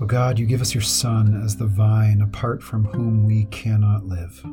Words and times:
O 0.00 0.06
God, 0.06 0.38
you 0.38 0.46
give 0.46 0.60
us 0.60 0.74
your 0.74 0.82
Son 0.82 1.40
as 1.44 1.56
the 1.56 1.66
vine, 1.66 2.22
apart 2.22 2.62
from 2.62 2.84
whom 2.86 3.24
we 3.24 3.44
cannot 3.46 4.04
live. 4.04 4.44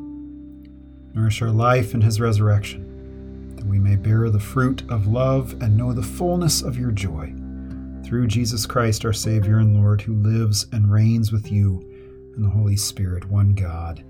Nourish 1.14 1.42
our 1.42 1.50
life 1.50 1.94
in 1.94 2.02
his 2.02 2.22
resurrection, 2.22 3.56
that 3.56 3.66
we 3.66 3.80
may 3.80 3.96
bear 3.96 4.30
the 4.30 4.40
fruit 4.40 4.84
of 4.90 5.08
love 5.08 5.54
and 5.62 5.76
know 5.76 5.92
the 5.92 6.04
fullness 6.04 6.62
of 6.62 6.78
your 6.78 6.92
joy. 6.92 7.34
Through 8.04 8.28
Jesus 8.28 8.66
Christ, 8.66 9.06
our 9.06 9.14
Savior 9.14 9.58
and 9.58 9.76
Lord, 9.76 10.02
who 10.02 10.16
lives 10.16 10.68
and 10.72 10.92
reigns 10.92 11.32
with 11.32 11.52
you 11.52 11.80
and 12.36 12.44
the 12.44 12.50
Holy 12.50 12.76
Spirit, 12.78 13.26
one 13.26 13.54
God, 13.54 14.04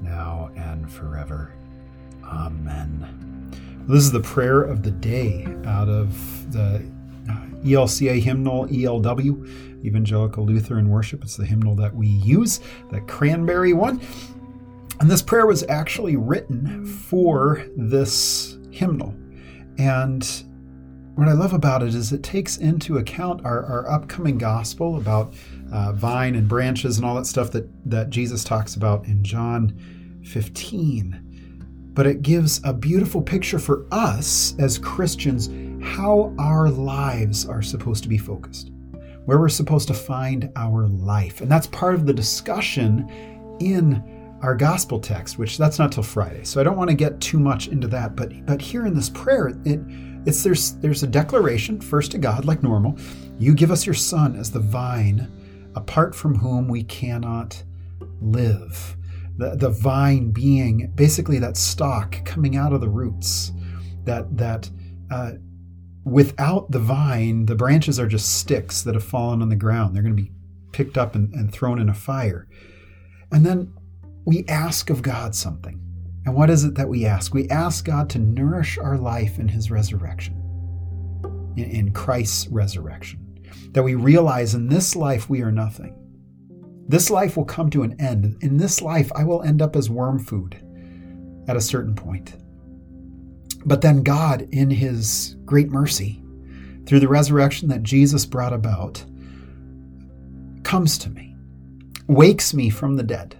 now 0.00 0.50
and 0.56 0.90
forever. 0.90 1.52
Amen. 2.24 3.50
This 3.88 4.04
is 4.04 4.12
the 4.12 4.20
prayer 4.20 4.62
of 4.62 4.82
the 4.82 4.90
day 4.90 5.46
out 5.64 5.88
of 5.88 6.52
the 6.52 6.82
ELCA 7.26 8.20
hymnal 8.20 8.66
ELW, 8.66 9.84
Evangelical 9.84 10.44
Lutheran 10.44 10.88
Worship. 10.88 11.22
It's 11.22 11.36
the 11.36 11.46
hymnal 11.46 11.74
that 11.76 11.94
we 11.94 12.06
use, 12.06 12.60
the 12.90 13.00
cranberry 13.02 13.72
one. 13.72 14.00
And 15.00 15.10
this 15.10 15.22
prayer 15.22 15.46
was 15.46 15.64
actually 15.68 16.16
written 16.16 16.86
for 16.86 17.66
this 17.76 18.58
hymnal. 18.70 19.14
And 19.78 20.44
what 21.14 21.28
I 21.28 21.32
love 21.32 21.52
about 21.52 21.82
it 21.82 21.94
is 21.94 22.12
it 22.12 22.22
takes 22.22 22.56
into 22.58 22.98
account 22.98 23.44
our, 23.44 23.64
our 23.64 23.90
upcoming 23.90 24.38
gospel 24.38 24.96
about 24.96 25.34
uh, 25.72 25.92
vine 25.92 26.34
and 26.36 26.48
branches 26.48 26.98
and 26.98 27.06
all 27.06 27.16
that 27.16 27.26
stuff 27.26 27.50
that, 27.52 27.68
that 27.88 28.10
Jesus 28.10 28.44
talks 28.44 28.76
about 28.76 29.06
in 29.06 29.24
John 29.24 30.20
15 30.24 31.32
but 31.94 32.06
it 32.06 32.22
gives 32.22 32.60
a 32.64 32.72
beautiful 32.72 33.20
picture 33.20 33.58
for 33.58 33.86
us 33.90 34.54
as 34.58 34.78
Christians 34.78 35.48
how 35.82 36.34
our 36.38 36.70
lives 36.70 37.46
are 37.46 37.62
supposed 37.62 38.02
to 38.02 38.08
be 38.08 38.18
focused, 38.18 38.70
where 39.24 39.38
we're 39.38 39.48
supposed 39.48 39.88
to 39.88 39.94
find 39.94 40.50
our 40.56 40.86
life. 40.86 41.40
And 41.40 41.50
that's 41.50 41.66
part 41.68 41.94
of 41.94 42.06
the 42.06 42.12
discussion 42.12 43.08
in 43.60 44.02
our 44.42 44.54
gospel 44.54 44.98
text, 44.98 45.38
which 45.38 45.58
that's 45.58 45.78
not 45.78 45.92
till 45.92 46.02
Friday. 46.02 46.44
So 46.44 46.60
I 46.60 46.64
don't 46.64 46.76
want 46.76 46.90
to 46.90 46.96
get 46.96 47.20
too 47.20 47.38
much 47.38 47.68
into 47.68 47.86
that, 47.88 48.16
but 48.16 48.44
but 48.46 48.60
here 48.60 48.86
in 48.86 48.94
this 48.94 49.10
prayer, 49.10 49.48
it 49.64 49.80
it's 50.26 50.42
there's 50.42 50.72
there's 50.76 51.02
a 51.02 51.06
declaration 51.08 51.80
first 51.80 52.10
to 52.12 52.18
God 52.18 52.44
like 52.44 52.62
normal. 52.62 52.98
You 53.38 53.54
give 53.54 53.70
us 53.70 53.86
your 53.86 53.94
son 53.94 54.36
as 54.36 54.50
the 54.50 54.60
vine 54.60 55.30
apart 55.74 56.14
from 56.14 56.34
whom 56.34 56.68
we 56.68 56.84
cannot 56.84 57.62
live 58.20 58.96
the, 59.38 59.56
the 59.56 59.70
vine 59.70 60.30
being 60.30 60.92
basically 60.94 61.38
that 61.38 61.56
stalk 61.56 62.24
coming 62.24 62.56
out 62.56 62.72
of 62.72 62.80
the 62.80 62.88
roots 62.88 63.52
that 64.04 64.36
that 64.36 64.70
uh, 65.10 65.32
without 66.04 66.70
the 66.70 66.78
vine 66.78 67.46
the 67.46 67.54
branches 67.54 67.98
are 67.98 68.08
just 68.08 68.38
sticks 68.38 68.82
that 68.82 68.94
have 68.94 69.04
fallen 69.04 69.42
on 69.42 69.48
the 69.48 69.56
ground. 69.56 69.94
They're 69.94 70.02
going 70.02 70.16
to 70.16 70.22
be 70.22 70.32
picked 70.72 70.98
up 70.98 71.14
and, 71.14 71.32
and 71.34 71.52
thrown 71.52 71.78
in 71.78 71.88
a 71.88 71.94
fire. 71.94 72.48
And 73.30 73.44
then 73.46 73.72
we 74.24 74.44
ask 74.48 74.90
of 74.90 75.02
god 75.02 75.34
something. 75.34 75.80
And 76.24 76.34
what 76.34 76.50
is 76.50 76.64
it 76.64 76.76
that 76.76 76.88
we 76.88 77.04
ask? 77.04 77.34
We 77.34 77.48
ask 77.48 77.84
god 77.84 78.08
to 78.10 78.18
nourish 78.18 78.78
our 78.78 78.96
life 78.96 79.38
in 79.38 79.48
his 79.48 79.70
resurrection 79.70 80.38
in, 81.56 81.64
in 81.64 81.92
christ's 81.92 82.48
resurrection. 82.48 83.18
That 83.72 83.82
we 83.82 83.94
realize 83.94 84.54
in 84.54 84.68
this 84.68 84.96
life 84.96 85.28
we 85.28 85.42
are 85.42 85.52
nothing. 85.52 85.98
This 86.88 87.10
life 87.10 87.36
will 87.36 87.44
come 87.44 87.70
to 87.70 87.84
an 87.84 87.98
end. 88.00 88.36
In 88.42 88.56
this 88.56 88.82
life, 88.82 89.10
I 89.14 89.24
will 89.24 89.42
end 89.42 89.62
up 89.62 89.76
as 89.76 89.88
worm 89.88 90.18
food 90.18 90.56
at 91.48 91.56
a 91.56 91.60
certain 91.60 91.94
point. 91.94 92.34
But 93.64 93.80
then 93.80 94.02
God, 94.02 94.48
in 94.50 94.70
His 94.70 95.36
great 95.44 95.70
mercy, 95.70 96.22
through 96.86 97.00
the 97.00 97.08
resurrection 97.08 97.68
that 97.68 97.82
Jesus 97.82 98.26
brought 98.26 98.52
about, 98.52 99.04
comes 100.64 100.98
to 100.98 101.10
me, 101.10 101.36
wakes 102.08 102.54
me 102.54 102.70
from 102.70 102.96
the 102.96 103.02
dead, 103.02 103.36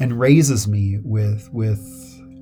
and 0.00 0.18
raises 0.18 0.66
me 0.66 0.98
with, 1.02 1.48
with 1.52 1.80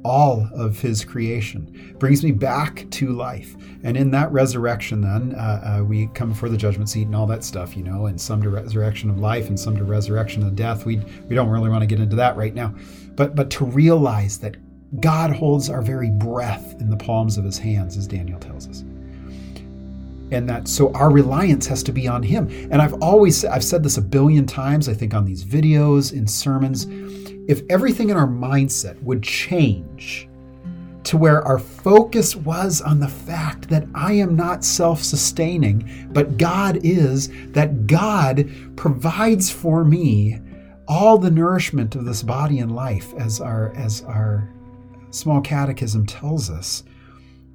all 0.05 0.49
of 0.55 0.81
his 0.81 1.05
creation, 1.05 1.95
brings 1.99 2.25
me 2.25 2.33
back 2.33 2.87
to 2.91 3.11
life. 3.11 3.55
And 3.83 3.97
in 3.97 4.11
that 4.13 4.33
resurrection, 4.33 5.03
then, 5.03 5.35
uh, 5.35 5.79
uh, 5.81 5.85
we 5.85 6.07
come 6.09 6.31
before 6.31 6.49
the 6.49 6.57
judgment 6.57 6.89
seat 6.89 7.07
and 7.07 7.15
all 7.15 7.27
that 7.27 7.45
stuff, 7.45 7.77
you 7.77 7.83
know, 7.83 8.07
and 8.07 8.21
some 8.21 8.43
to 8.43 8.49
resurrection 8.49 9.11
of 9.11 9.19
life 9.19 9.49
and 9.49 9.59
some 9.59 9.77
to 9.77 9.85
resurrection 9.85 10.43
of 10.43 10.57
death. 10.57 10.87
We, 10.87 10.97
we 11.29 11.35
don't 11.35 11.49
really 11.49 11.69
want 11.69 11.83
to 11.83 11.87
get 11.87 12.01
into 12.01 12.17
that 12.17 12.37
right 12.37 12.55
now. 12.55 12.75
But, 13.15 13.35
but 13.35 13.51
to 13.51 13.65
realize 13.65 14.39
that 14.39 14.57
God 14.99 15.31
holds 15.31 15.71
our 15.71 15.83
very 15.83 16.11
breath 16.11 16.75
in 16.81 16.91
the 16.91 16.97
palms 16.97 17.39
of 17.39 17.45
his 17.45 17.59
hands, 17.59 17.97
as 17.97 18.09
Daniel 18.09 18.41
tells 18.41 18.69
us. 18.69 18.81
And 20.33 20.49
that 20.49 20.67
so 20.67 20.93
our 20.95 21.11
reliance 21.11 21.67
has 21.67 21.83
to 21.85 21.93
be 21.93 22.09
on 22.09 22.23
him. 22.23 22.49
And 22.71 22.83
I've 22.83 22.95
always 23.03 23.45
I've 23.45 23.65
said 23.65 23.83
this 23.83 23.99
a 23.99 24.03
billion 24.03 24.47
times, 24.47 24.89
I 24.89 24.95
think 24.95 25.15
on 25.15 25.25
these 25.25 25.45
videos, 25.45 26.13
in 26.13 26.27
sermons 26.27 26.87
if 27.51 27.63
everything 27.69 28.11
in 28.11 28.17
our 28.17 28.29
mindset 28.29 29.03
would 29.03 29.25
change 29.25 30.29
to 31.03 31.17
where 31.17 31.43
our 31.43 31.59
focus 31.59 32.37
was 32.37 32.81
on 32.81 33.01
the 33.01 33.09
fact 33.09 33.69
that 33.69 33.89
I 33.93 34.13
am 34.13 34.37
not 34.37 34.65
self 34.65 35.03
sustaining, 35.03 36.09
but 36.13 36.37
God 36.37 36.79
is, 36.85 37.29
that 37.53 37.89
God 37.89 38.49
provides 38.77 39.51
for 39.51 39.85
me 39.85 40.39
all 40.87 41.19
the 41.19 41.31
nourishment 41.31 41.97
of 41.97 42.05
this 42.05 42.23
body 42.23 42.61
and 42.61 42.73
life, 42.73 43.13
as 43.15 43.41
our, 43.41 43.73
as 43.75 44.03
our 44.03 44.49
small 45.11 45.41
catechism 45.41 46.07
tells 46.07 46.51
us. 46.51 46.85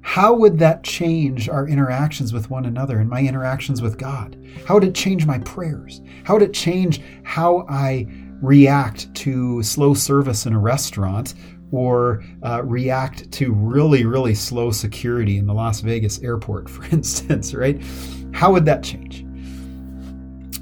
How 0.00 0.34
would 0.34 0.58
that 0.60 0.84
change 0.84 1.48
our 1.48 1.66
interactions 1.66 2.32
with 2.32 2.48
one 2.48 2.64
another 2.64 3.00
and 3.00 3.10
my 3.10 3.22
interactions 3.22 3.82
with 3.82 3.98
God? 3.98 4.40
How 4.66 4.74
would 4.74 4.84
it 4.84 4.94
change 4.94 5.26
my 5.26 5.40
prayers? 5.40 6.00
How 6.24 6.34
would 6.34 6.44
it 6.44 6.54
change 6.54 7.02
how 7.24 7.66
I 7.68 8.06
react 8.40 9.12
to 9.16 9.62
slow 9.64 9.94
service 9.94 10.46
in 10.46 10.52
a 10.52 10.58
restaurant 10.58 11.34
or 11.72 12.22
uh, 12.44 12.62
react 12.64 13.30
to 13.32 13.52
really, 13.52 14.04
really 14.04 14.34
slow 14.34 14.70
security 14.70 15.38
in 15.38 15.46
the 15.46 15.54
Las 15.54 15.80
Vegas 15.80 16.22
airport, 16.22 16.70
for 16.70 16.84
instance, 16.86 17.52
right? 17.52 17.82
How 18.32 18.52
would 18.52 18.64
that 18.66 18.84
change? 18.84 19.25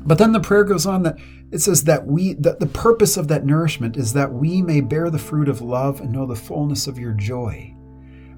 But 0.06 0.18
then 0.18 0.32
the 0.32 0.40
prayer 0.40 0.64
goes 0.64 0.86
on 0.86 1.02
that 1.04 1.18
it 1.50 1.60
says 1.60 1.84
that 1.84 2.06
we 2.06 2.34
that 2.34 2.60
the 2.60 2.66
purpose 2.66 3.16
of 3.16 3.28
that 3.28 3.46
nourishment 3.46 3.96
is 3.96 4.12
that 4.12 4.32
we 4.32 4.60
may 4.60 4.80
bear 4.80 5.10
the 5.10 5.18
fruit 5.18 5.48
of 5.48 5.62
love 5.62 6.00
and 6.00 6.12
know 6.12 6.26
the 6.26 6.36
fullness 6.36 6.86
of 6.86 6.98
your 6.98 7.12
joy. 7.12 7.74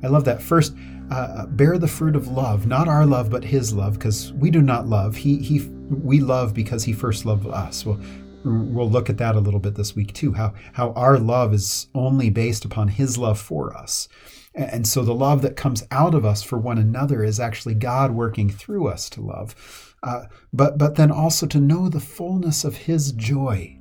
I 0.02 0.08
love 0.08 0.24
that. 0.26 0.42
First, 0.42 0.74
uh, 1.10 1.14
uh 1.14 1.46
bear 1.46 1.78
the 1.78 1.88
fruit 1.88 2.14
of 2.14 2.28
love, 2.28 2.66
not 2.66 2.88
our 2.88 3.06
love, 3.06 3.30
but 3.30 3.44
His 3.44 3.72
love, 3.72 3.94
because 3.94 4.32
we 4.34 4.50
do 4.50 4.62
not 4.62 4.86
love. 4.86 5.16
He 5.16 5.38
he 5.38 5.66
we 5.88 6.20
love 6.20 6.54
because 6.54 6.84
He 6.84 6.92
first 6.92 7.24
loved 7.24 7.46
us. 7.46 7.86
Well, 7.86 7.98
we'll 8.46 8.90
look 8.90 9.10
at 9.10 9.18
that 9.18 9.34
a 9.34 9.40
little 9.40 9.60
bit 9.60 9.74
this 9.74 9.96
week 9.96 10.12
too 10.12 10.32
how 10.32 10.54
how 10.72 10.92
our 10.92 11.18
love 11.18 11.52
is 11.52 11.88
only 11.94 12.30
based 12.30 12.64
upon 12.64 12.88
his 12.88 13.18
love 13.18 13.40
for 13.40 13.76
us 13.76 14.08
and 14.56 14.86
so 14.86 15.02
the 15.02 15.14
love 15.14 15.42
that 15.42 15.56
comes 15.56 15.86
out 15.90 16.14
of 16.14 16.24
us 16.24 16.42
for 16.42 16.58
one 16.58 16.78
another 16.78 17.22
is 17.22 17.38
actually 17.38 17.74
god 17.74 18.10
working 18.10 18.48
through 18.48 18.88
us 18.88 19.10
to 19.10 19.20
love. 19.20 19.94
Uh, 20.02 20.24
but 20.52 20.78
but 20.78 20.94
then 20.94 21.10
also 21.10 21.46
to 21.46 21.60
know 21.60 21.88
the 21.88 22.00
fullness 22.00 22.64
of 22.64 22.76
his 22.76 23.12
joy. 23.12 23.78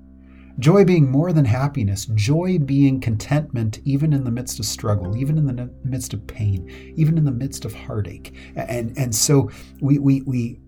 Joy 0.59 0.85
being 0.85 1.09
more 1.09 1.33
than 1.33 1.45
happiness 1.45 2.05
joy 2.15 2.59
being 2.59 2.99
contentment 2.99 3.79
even 3.83 4.13
in 4.13 4.23
the 4.23 4.31
midst 4.31 4.59
of 4.59 4.65
struggle 4.65 5.17
even 5.17 5.37
in 5.37 5.45
the 5.45 5.69
midst 5.83 6.13
of 6.13 6.25
pain 6.27 6.93
even 6.95 7.17
in 7.17 7.25
the 7.25 7.31
midst 7.31 7.65
of 7.65 7.73
heartache. 7.73 8.35
And 8.55 8.97
and 8.97 9.15
so 9.15 9.49
we 9.81 9.97
we 9.99 10.21
we 10.21 10.59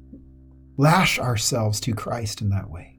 lash 0.77 1.19
ourselves 1.19 1.79
to 1.81 1.93
christ 1.93 2.41
in 2.41 2.49
that 2.49 2.69
way. 2.69 2.97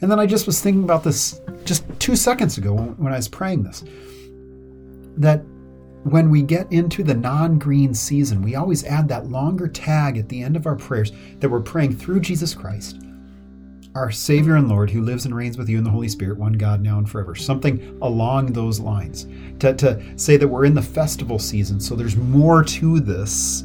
And 0.00 0.10
then 0.10 0.18
I 0.18 0.26
just 0.26 0.46
was 0.46 0.60
thinking 0.60 0.82
about 0.82 1.04
this 1.04 1.40
just 1.64 1.84
two 2.00 2.16
seconds 2.16 2.58
ago 2.58 2.74
when 2.74 3.12
I 3.12 3.16
was 3.16 3.28
praying 3.28 3.62
this 3.62 3.84
that 5.18 5.42
when 6.04 6.30
we 6.30 6.42
get 6.42 6.72
into 6.72 7.02
the 7.02 7.14
non 7.14 7.58
green 7.58 7.94
season, 7.94 8.42
we 8.42 8.54
always 8.54 8.84
add 8.84 9.08
that 9.08 9.28
longer 9.28 9.68
tag 9.68 10.18
at 10.18 10.28
the 10.28 10.42
end 10.42 10.56
of 10.56 10.66
our 10.66 10.76
prayers 10.76 11.12
that 11.38 11.48
we're 11.48 11.60
praying 11.60 11.96
through 11.96 12.20
Jesus 12.20 12.54
Christ, 12.54 13.00
our 13.94 14.10
Savior 14.10 14.56
and 14.56 14.68
Lord, 14.68 14.90
who 14.90 15.02
lives 15.02 15.26
and 15.26 15.34
reigns 15.34 15.56
with 15.56 15.68
you 15.68 15.78
in 15.78 15.84
the 15.84 15.90
Holy 15.90 16.08
Spirit, 16.08 16.38
one 16.38 16.54
God 16.54 16.82
now 16.82 16.98
and 16.98 17.08
forever. 17.08 17.34
Something 17.34 17.98
along 18.02 18.52
those 18.52 18.80
lines. 18.80 19.26
To, 19.60 19.74
to 19.74 20.18
say 20.18 20.36
that 20.36 20.48
we're 20.48 20.64
in 20.64 20.74
the 20.74 20.82
festival 20.82 21.38
season, 21.38 21.78
so 21.78 21.94
there's 21.94 22.16
more 22.16 22.64
to 22.64 22.98
this 22.98 23.62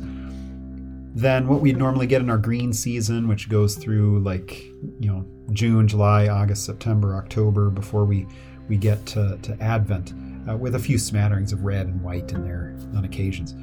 than 1.18 1.48
what 1.48 1.62
we'd 1.62 1.78
normally 1.78 2.06
get 2.06 2.22
in 2.22 2.30
our 2.30 2.38
green 2.38 2.72
season, 2.72 3.28
which 3.28 3.50
goes 3.50 3.75
through 3.75 4.19
like, 4.19 4.63
you 5.00 5.10
know, 5.10 5.25
June, 5.51 5.88
July, 5.88 6.28
August, 6.28 6.66
September, 6.66 7.16
October 7.16 7.72
before 7.72 8.06
we, 8.06 8.28
we 8.69 8.78
get 8.78 9.04
to, 9.07 9.40
to 9.42 9.57
Advent, 9.60 10.13
uh, 10.50 10.56
with 10.56 10.76
a 10.76 10.80
few 10.80 10.98
smatterings 10.98 11.54
of 11.54 11.64
red 11.64 11.88
and 11.88 12.02
white 12.02 12.32
in 12.32 12.44
there 12.44 12.76
on 12.96 13.06
occasions. 13.06 13.56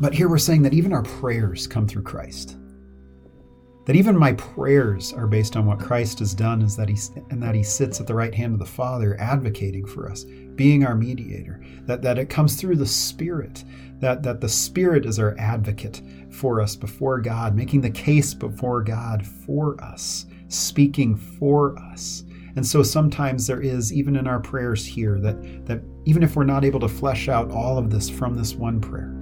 But 0.00 0.12
here 0.12 0.28
we're 0.28 0.38
saying 0.38 0.62
that 0.62 0.74
even 0.74 0.92
our 0.92 1.02
prayers 1.02 1.66
come 1.66 1.86
through 1.86 2.02
Christ. 2.02 2.56
That 3.86 3.96
even 3.96 4.16
my 4.16 4.32
prayers 4.32 5.12
are 5.12 5.26
based 5.26 5.56
on 5.56 5.66
what 5.66 5.78
Christ 5.78 6.18
has 6.20 6.34
done, 6.34 6.62
is 6.62 6.74
that 6.76 6.88
he 6.88 6.96
and 7.30 7.42
that 7.42 7.54
he 7.54 7.62
sits 7.62 8.00
at 8.00 8.06
the 8.06 8.14
right 8.14 8.34
hand 8.34 8.54
of 8.54 8.58
the 8.58 8.64
Father, 8.64 9.16
advocating 9.20 9.86
for 9.86 10.10
us, 10.10 10.24
being 10.54 10.84
our 10.84 10.94
mediator. 10.94 11.62
That 11.82 12.00
that 12.02 12.18
it 12.18 12.30
comes 12.30 12.56
through 12.56 12.76
the 12.76 12.86
Spirit, 12.86 13.62
that 14.00 14.22
that 14.22 14.40
the 14.40 14.48
Spirit 14.48 15.04
is 15.04 15.18
our 15.18 15.36
advocate 15.38 16.00
for 16.30 16.62
us 16.62 16.74
before 16.74 17.20
God, 17.20 17.54
making 17.54 17.82
the 17.82 17.90
case 17.90 18.32
before 18.32 18.82
God 18.82 19.24
for 19.26 19.78
us, 19.84 20.26
speaking 20.48 21.14
for 21.14 21.78
us. 21.78 22.24
And 22.56 22.66
so 22.66 22.82
sometimes 22.82 23.46
there 23.46 23.60
is, 23.60 23.92
even 23.92 24.16
in 24.16 24.26
our 24.26 24.38
prayers 24.38 24.86
here, 24.86 25.18
that, 25.20 25.66
that 25.66 25.82
even 26.04 26.22
if 26.22 26.36
we're 26.36 26.44
not 26.44 26.64
able 26.64 26.80
to 26.80 26.88
flesh 26.88 27.28
out 27.28 27.50
all 27.50 27.78
of 27.78 27.90
this 27.90 28.08
from 28.08 28.36
this 28.36 28.54
one 28.54 28.80
prayer, 28.80 29.12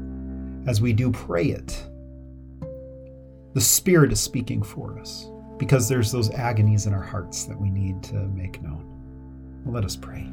as 0.68 0.80
we 0.80 0.92
do 0.92 1.10
pray 1.10 1.46
it, 1.46 1.86
the 3.54 3.60
Spirit 3.60 4.12
is 4.12 4.20
speaking 4.20 4.62
for 4.62 4.98
us 4.98 5.28
because 5.58 5.88
there's 5.88 6.12
those 6.12 6.30
agonies 6.30 6.86
in 6.86 6.94
our 6.94 7.02
hearts 7.02 7.44
that 7.44 7.60
we 7.60 7.70
need 7.70 8.02
to 8.02 8.14
make 8.14 8.62
known. 8.62 8.84
Well, 9.64 9.74
let 9.74 9.84
us 9.84 9.96
pray. 9.96 10.30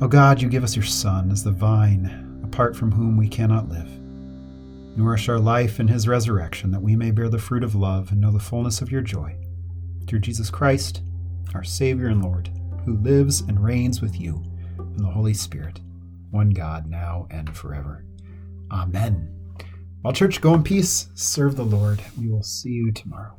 O 0.00 0.04
oh 0.04 0.08
God, 0.08 0.40
you 0.40 0.48
give 0.48 0.64
us 0.64 0.76
your 0.76 0.84
Son 0.84 1.30
as 1.30 1.42
the 1.42 1.50
vine, 1.50 2.40
apart 2.44 2.76
from 2.76 2.92
whom 2.92 3.16
we 3.16 3.28
cannot 3.28 3.68
live. 3.68 3.88
Nourish 4.96 5.28
our 5.28 5.38
life 5.38 5.80
in 5.80 5.88
his 5.88 6.06
resurrection, 6.06 6.70
that 6.70 6.82
we 6.82 6.94
may 6.94 7.10
bear 7.10 7.28
the 7.28 7.38
fruit 7.38 7.64
of 7.64 7.74
love 7.74 8.10
and 8.10 8.20
know 8.20 8.30
the 8.30 8.38
fullness 8.38 8.80
of 8.80 8.92
your 8.92 9.00
joy. 9.00 9.36
Through 10.06 10.20
Jesus 10.20 10.50
Christ, 10.50 11.02
our 11.54 11.64
Savior 11.64 12.08
and 12.08 12.22
Lord, 12.22 12.50
who 12.84 12.96
lives 12.98 13.40
and 13.42 13.62
reigns 13.62 14.00
with 14.00 14.20
you 14.20 14.42
in 14.78 14.96
the 14.96 15.08
Holy 15.10 15.34
Spirit, 15.34 15.80
one 16.30 16.50
God, 16.50 16.86
now 16.88 17.26
and 17.30 17.54
forever. 17.56 18.04
Amen. 18.70 19.34
Well, 20.02 20.12
church, 20.12 20.40
go 20.40 20.54
in 20.54 20.62
peace, 20.62 21.08
serve 21.14 21.56
the 21.56 21.64
Lord. 21.64 22.00
We 22.18 22.28
will 22.28 22.42
see 22.42 22.70
you 22.70 22.92
tomorrow. 22.92 23.36